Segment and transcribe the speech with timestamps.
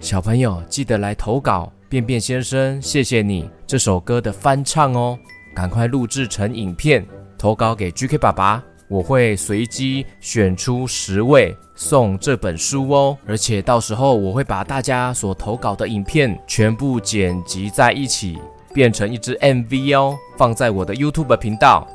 [0.00, 5.18] 小朋友记得来投稿，便便先生，谢谢你这首歌的翻唱哦，
[5.54, 7.04] 赶快录制成影片
[7.36, 18.38] 投稿给 GK 爸爸，我会随机选出十位送这本书哦，而且到时候我会把大家所投稿的影片全部剪辑在一起，
[18.72, 21.86] 变成一支 MV 哦，放在我的 YouTube 频道，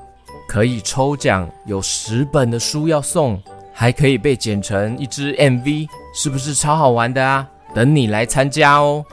[0.48, 3.42] 可以抽奖，有十本的书要送，
[3.84, 7.46] 还可以被剪成一支 MV，是不是超好玩的啊？
[7.76, 9.06] 等你来参加哦。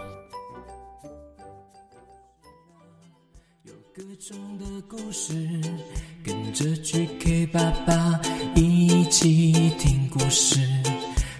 [3.64, 5.34] 有各种的故事，
[6.25, 8.20] 跟着 GK 爸爸
[8.55, 10.61] 一起听故事，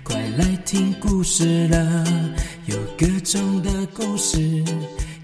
[0.03, 2.05] 快来听故事了。
[2.67, 4.65] 有各种的故事，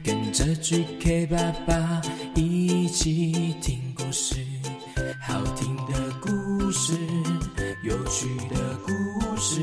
[0.05, 1.37] 跟着 GK 爸
[1.67, 2.01] 爸
[2.37, 4.37] 一起听故事，
[5.21, 5.93] 好听的
[6.23, 6.93] 故事，
[7.87, 8.91] 有趣的故
[9.41, 9.61] 事，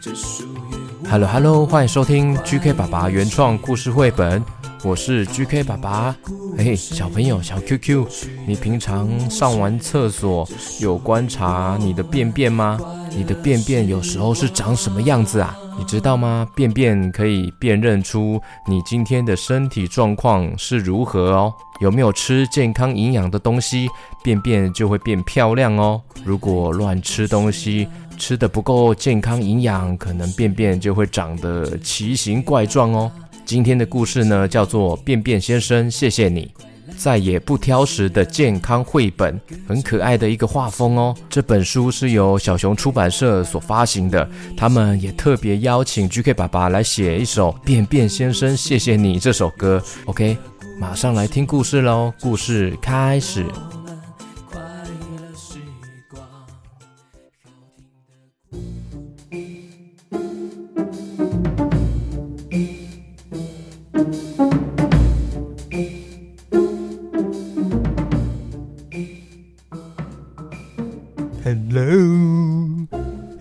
[0.00, 1.08] 这属于我。
[1.10, 4.40] Hello Hello，欢迎收听 GK 爸爸原创故事绘本。
[4.84, 6.14] 我是 GK 爸爸，
[6.56, 8.06] 嘿，小朋友小 QQ，
[8.46, 10.48] 你平常上完厕所
[10.80, 12.78] 有观察你的便便吗？
[13.10, 15.58] 你的便便有时候是长什么样子啊？
[15.78, 16.48] 你知道吗？
[16.54, 21.52] 便便可以辨认出你今天的身体状况是如何哦。
[21.80, 23.88] 有没有吃健康营养的东西，
[24.22, 26.00] 便便就会变漂亮哦。
[26.24, 33.10] 如果乱吃东西，吃得不够健康营养，可能便便就会长得奇形怪状哦。
[33.44, 36.48] 今天的故事呢，叫做《便便先生，谢谢你》，
[36.96, 41.14] 再也不挑食的健康绘本，很可爱的一个画风哦。
[41.28, 49.82] 这本书是由小熊出版社所发行的，他们也特别邀请 GK 爸爸来写一首《便便先生，谢谢你》这首歌。
[50.06, 50.36] OK，
[50.78, 53.46] 马上来听故事喽，故事开始。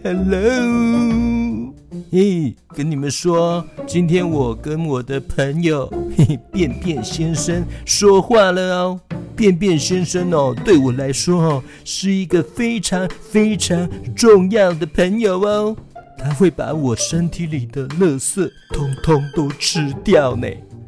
[0.03, 1.73] Hello，
[2.11, 8.99] 嘿，跟你们说，今天我跟我的朋友嘿便便先生说话了哦。
[9.35, 15.75] 便便先生哦，对我来说哦，是一个非常非常重要的朋友哦。
[16.17, 20.47] 他会把我身体里的垃圾通通都吃掉呢，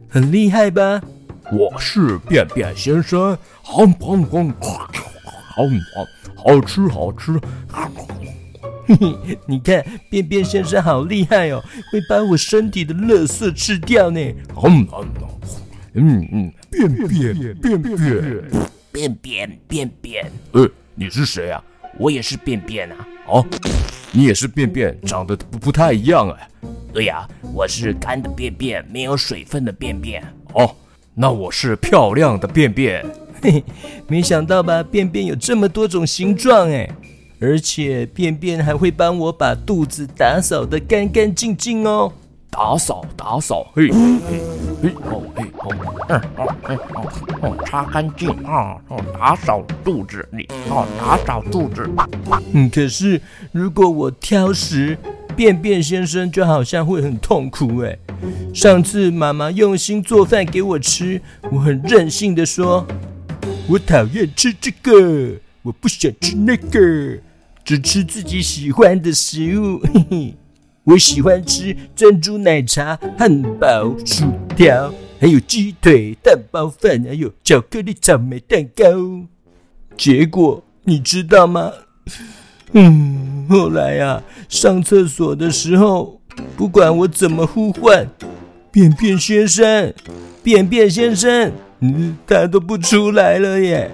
[0.10, 1.02] 很厉害吧？
[1.52, 6.08] 我是便便先生，好棒棒，好棒。
[6.44, 7.40] 好吃好吃，
[8.86, 14.20] 嘿嘿， 你看便便先生好厉害哦，会把我身体的垃圾吃掉呢。
[14.64, 14.88] 嗯
[15.94, 17.82] 嗯嗯，便便便便
[18.92, 20.32] 便便便便。
[20.52, 21.64] 呃，你是谁啊？
[21.98, 23.08] 我也是便便啊。
[23.28, 23.46] 哦，
[24.12, 26.48] 你也是便便，长得不不太一样哎。
[26.92, 30.22] 对呀，我是干的便便，没有水分的便便。
[30.54, 30.76] 哦，
[31.14, 33.06] 那我是漂亮的便便。
[33.44, 33.64] 嘿嘿，
[34.08, 34.82] 没想到吧？
[34.82, 36.90] 便便有这么多种形状哎，
[37.40, 42.12] 而且便便还会帮我把肚子打扫得干干净净哦。
[42.50, 43.98] 打扫打扫，嘿嘿
[44.82, 45.76] 嘿哦嘿哦，
[46.08, 47.12] 嗯哦嘿哦
[47.42, 51.90] 哦，擦干净啊哦，打扫肚子你哦，打扫肚子。
[52.54, 53.20] 嗯，可是
[53.52, 54.96] 如果我挑食，
[55.36, 57.98] 便便先生就好像会很痛苦哎。
[58.54, 61.20] 上次妈妈用心做饭给我吃，
[61.52, 62.86] 我很任性的说。
[63.66, 67.18] 我讨厌吃这个，我不想吃那个，
[67.64, 69.80] 只吃自己喜欢的食物。
[69.80, 70.34] 嘿嘿，
[70.84, 74.26] 我喜欢吃珍珠奶茶、汉堡、薯
[74.56, 78.84] 条，还有鸡腿、蛋包饭，还有巧克力草莓蛋糕。
[79.96, 81.72] 结果你知道吗？
[82.74, 86.20] 嗯，后来啊，上厕所的时候，
[86.58, 88.10] 不管我怎么呼唤，
[88.70, 89.94] 便便先生，
[90.44, 91.54] 便便先生。
[91.84, 93.92] 嗯， 他都不出来了耶！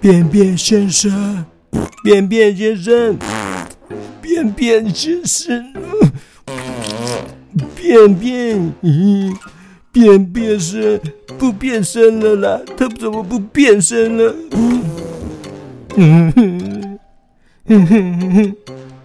[0.00, 1.44] 便便先生，
[2.02, 3.18] 便便先生，
[4.22, 5.72] 便便先生，
[7.74, 9.36] 便便，嗯，
[9.92, 10.98] 便便是
[11.38, 12.60] 不变身了啦？
[12.74, 14.34] 他怎么不变身了？
[15.96, 16.98] 嗯哼，
[17.66, 18.54] 嗯哼，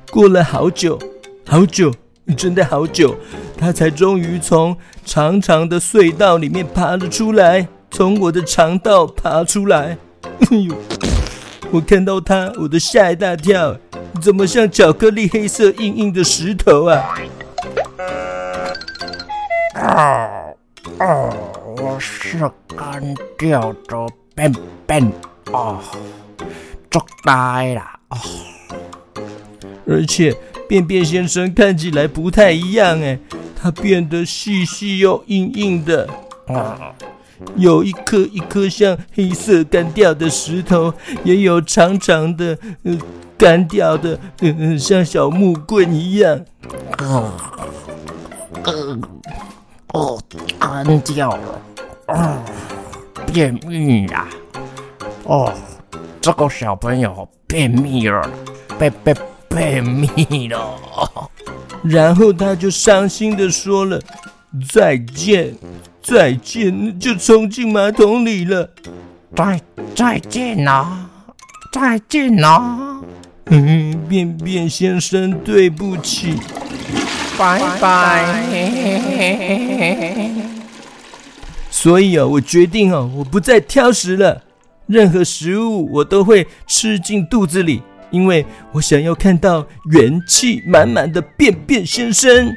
[0.09, 0.97] 过了好久，
[1.45, 1.94] 好久，
[2.38, 3.13] 真的好久，
[3.57, 7.67] 他才终于从长长的隧道里面爬了出来。
[7.91, 10.73] 从我的肠道爬出来，哎呦！
[11.71, 13.77] 我看到它，我都吓一大跳。
[14.21, 17.15] 怎么像巧克力黑色硬硬的石头啊？
[19.75, 20.29] 啊
[20.99, 21.29] 啊！
[21.77, 22.38] 我是
[22.75, 24.53] 干掉的便
[24.85, 25.11] 便
[25.51, 25.81] 啊，
[26.89, 28.17] 捉呆了啊！
[29.87, 30.35] 而且
[30.67, 33.17] 便便先生看起来不太一样哎，
[33.55, 36.07] 他变得细细又硬硬的，
[36.47, 36.94] 啊，
[37.55, 40.93] 有一颗一颗像黑色干掉的石头，
[41.23, 42.99] 也有长长的，嗯，
[43.38, 46.39] 干掉的，嗯，像小木棍一样。
[46.99, 47.31] 哦，
[49.93, 50.19] 哦，
[50.59, 51.61] 干掉了，
[52.07, 52.43] 啊，
[53.31, 54.27] 便秘呀，
[55.23, 55.53] 哦，
[56.19, 58.29] 这个小朋友便秘了，
[58.77, 59.17] 便便。
[59.53, 60.79] 便秘了，
[61.83, 63.99] 然后他就伤心的说了
[64.71, 65.53] 再见，
[66.01, 68.69] 再见，就冲进马桶里了。
[69.36, 69.62] 再
[69.95, 71.09] 再见呐，
[71.71, 73.01] 再见呐。
[73.45, 76.36] 嗯，便便先生，对不起，
[77.38, 78.25] 拜拜。
[81.69, 84.44] 所以啊，我决定啊，我不再挑食了，
[84.88, 87.81] 任何食物我都会吃进肚子里。
[88.09, 92.54] 因为我想要看到元气满满的便便先生。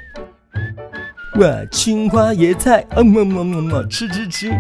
[1.36, 4.52] 哇，青花椰菜，啊么么么么，吃吃吃。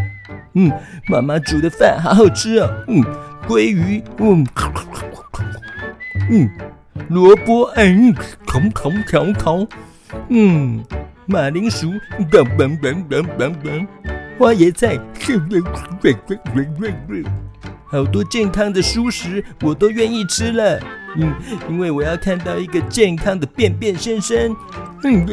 [0.54, 0.72] 嗯，
[1.08, 2.68] 妈妈煮的饭好好吃啊。
[2.88, 3.00] 嗯，
[3.46, 4.44] 鲑鱼，嗯，
[6.30, 6.50] 嗯，
[7.08, 8.12] 萝卜，嗯，
[8.44, 9.66] 烤烤烤烤。
[10.28, 10.84] 嗯，
[11.26, 11.92] 马铃薯，
[12.30, 13.86] 嘣嘣嘣嘣嘣嘣，
[14.36, 14.98] 花椰菜，
[17.86, 20.80] 好多健康的蔬食，我都愿意吃了。
[21.16, 21.34] 嗯，
[21.68, 24.54] 因为我要看到一个健康的便便先生。
[25.04, 25.26] 嗯，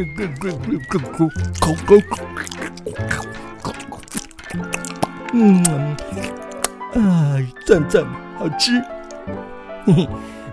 [5.34, 5.64] 嗯，
[6.94, 8.06] 啊，赞赞，
[8.38, 8.82] 好吃。
[9.86, 10.10] 嘿嘿，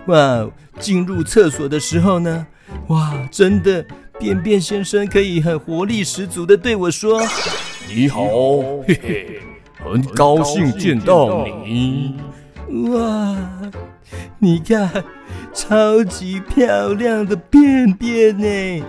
[0.07, 0.47] 哇，
[0.79, 2.47] 进入厕所的时候呢，
[2.87, 3.85] 哇，真的，
[4.17, 7.21] 便便先生可以很活力十足的对我说
[7.87, 8.25] ：“你好，
[8.87, 9.41] 嘿嘿。”
[9.81, 12.13] 很高兴见到你，
[12.89, 13.33] 哇！
[14.37, 14.91] 你看，
[15.59, 18.85] 超级漂亮的便便呢！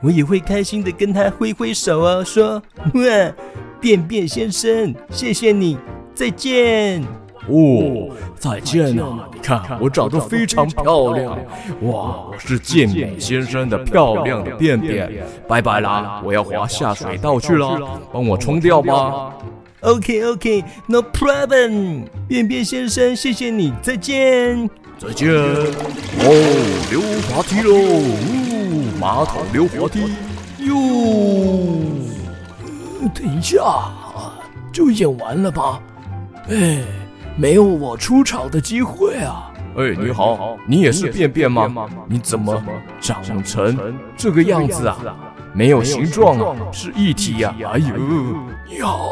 [0.00, 2.62] 我也会开心的跟他挥挥手哦，说：
[2.94, 3.32] 哇，
[3.78, 5.76] 便便先生，谢谢你，
[6.14, 7.02] 再见。
[7.46, 8.08] 哦，
[8.38, 9.28] 再见啊！
[9.34, 11.38] 你看我长得非常漂亮，
[11.82, 12.30] 哇！
[12.30, 15.12] 我是健美先生的漂亮的便便，
[15.46, 16.22] 拜拜啦！
[16.24, 19.34] 我要滑下水道去了，帮我冲掉吧。
[19.82, 24.68] OK OK，No problem，便便先生，谢谢你，再见，
[24.98, 25.28] 再见。
[25.30, 26.26] 哦，
[26.90, 30.12] 溜滑梯喽，哦，马桶溜滑梯，
[30.66, 30.74] 哟。
[33.14, 33.62] 等一下，
[34.72, 35.80] 就演完了吧？
[36.48, 36.82] 哎，
[37.36, 39.52] 没有我出场的机会啊！
[39.76, 41.88] 哎，你好，你也是便便吗？
[42.08, 42.60] 你怎么
[43.00, 43.78] 长成
[44.16, 44.98] 这个样子啊？
[45.54, 47.54] 没有形状啊，是一体呀！
[47.72, 47.94] 哎呦，
[48.68, 49.10] 你好。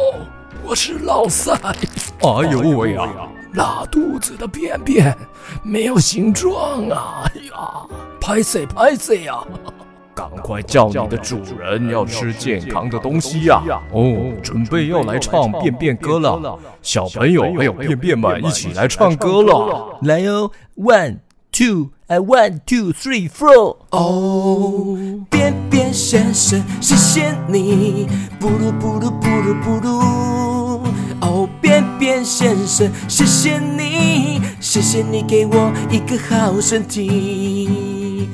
[0.65, 3.09] 我是老三，哎呦喂呀，
[3.57, 5.17] 拉肚子的便便
[5.63, 7.25] 没有形状啊！
[7.25, 7.87] 哎呀，
[8.21, 9.43] 拍谢拍谢呀！
[10.15, 13.63] 赶快叫你的主人要吃健康的东西呀！
[13.93, 21.17] 哦，准备要来唱便便歌了，小朋友还有便便们一起来唱歌了，来哦，one
[21.51, 24.99] two，哎，one two three four，哦，
[25.31, 28.07] 便便先生，谢谢你，
[28.39, 30.56] 布鲁布鲁布鲁布鲁。
[32.07, 38.29] 便便先生，谢谢你，谢谢你给我一个好身体。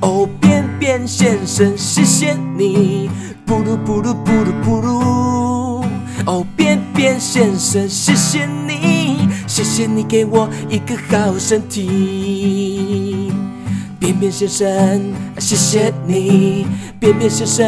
[0.00, 3.10] 哦，便便先生，谢谢你，
[3.44, 5.84] 噗噜噗噜噗噜噗噜。
[6.26, 13.32] 哦，便便先生，谢谢你，谢谢你给我一个好身体。
[13.98, 15.02] 便便先生，
[15.40, 16.68] 谢谢你，
[17.00, 17.64] 便便先生，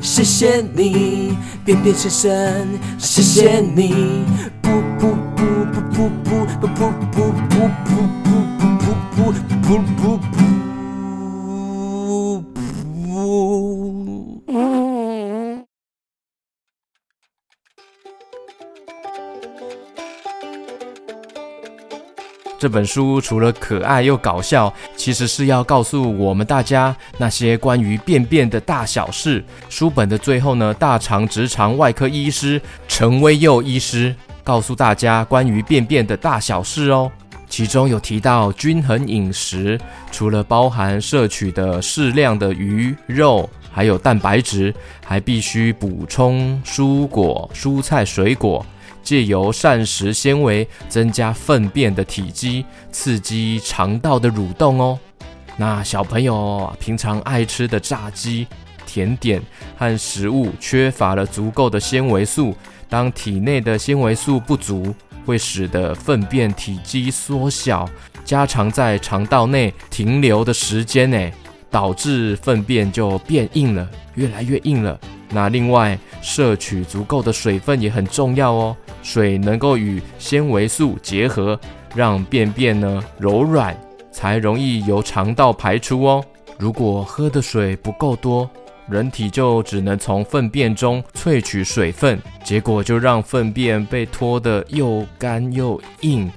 [0.00, 2.30] 谢谢你，便便先生，
[2.98, 4.24] 谢谢你，
[4.62, 4.68] 不
[4.98, 5.42] 不不
[5.72, 7.94] 不不不不不不不不
[8.24, 10.63] 不不不不不不不。
[22.64, 29.44] 这本书除了可爱又搞笑，其实是要告诉我们大家那些关于便便的大小事。
[29.68, 37.12] 书本的最后呢，大肠直肠外科医师陈威佑医师告诉大家关于便便的大小事哦。
[37.50, 39.78] 其中有提到均衡饮食，
[40.10, 44.72] 除了包含摄取的适量的鱼肉，还有蛋白质，
[45.04, 48.64] 还必须补充蔬果、蔬菜、水果。
[49.02, 54.98] 借由膳食纤维增加粪便的体积，刺激肠道的蠕动哦。
[55.58, 58.46] 那小朋友平常爱吃的炸鸡、
[58.86, 59.42] 甜点
[59.76, 62.56] 和食物缺乏了足够的纤维素，
[62.88, 64.94] 当体内的纤维素不足，
[65.26, 67.86] 会使得粪便体积缩小，
[68.24, 71.30] 加长在肠道内停留的时间呢。
[71.74, 74.96] 导致粪便就变硬了，越来越硬了。
[75.30, 78.76] 那另外，摄取足够的水分也很重要哦。
[79.02, 81.58] 水能够与纤维素结合，
[81.92, 83.76] 让便便呢柔软，
[84.12, 86.24] 才容易由肠道排出哦。
[86.60, 88.48] 如果喝的水不够多，
[88.88, 96.30] 人体就只能从粪便中萃取水分，结果就让粪便被拖得又干又硬。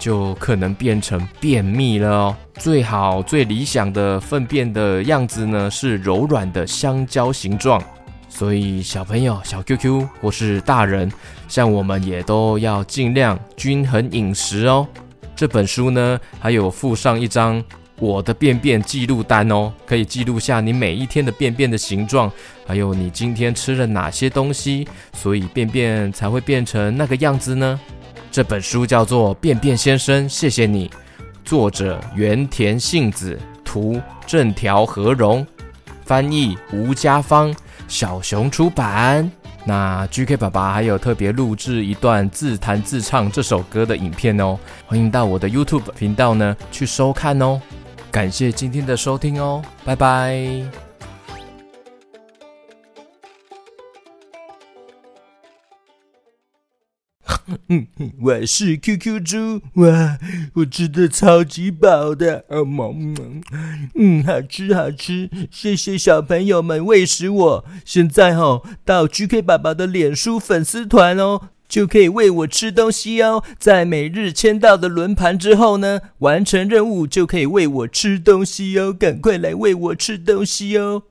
[0.00, 2.36] 就可能变成便秘了哦。
[2.54, 7.80] 最好最理想的粪便的样子呢，是柔软的香蕉形状。
[8.28, 11.10] 所以小朋友、小 QQ 或是大人，
[11.46, 14.86] 像我们也都要尽量均衡饮食哦。
[15.36, 17.62] 这本书呢，还有附上一张
[17.98, 22.30] 我的便便记录单哦，可以记录下你每一天的便便的形状，
[22.66, 27.80] 还有你今天吃了哪些东西，所以便便才会变成那个样子呢？
[28.30, 30.88] 这本书叫做《便便先生，谢谢你》，
[31.44, 35.44] 作者原田幸子，图正条和荣，
[36.04, 37.52] 翻译吴家芳，
[37.88, 39.28] 小熊出版。
[39.64, 44.56] 那 GK 爸爸还有特别录制一段自弹自唱这首歌的影片哦，
[44.86, 47.60] 欢迎到我的 YouTube 频道呢去收看哦。
[48.12, 50.89] 感谢今天的收听哦，拜拜。
[57.72, 57.86] 嗯，
[58.20, 60.18] 我是 QQ 猪，哇，
[60.54, 63.40] 我吃的超级饱的，啊萌萌，
[63.94, 67.64] 嗯，好吃好吃，谢谢小朋友们喂食我。
[67.84, 73.44] 现在哦，到 GK 爸爸的脸书粉丝团哦，就可以喂我吃东西哦。
[73.56, 81.04] 在每日签到的轮盘之后呢，完成任务就可以喂我吃东西哦，赶快来喂我吃东西哦。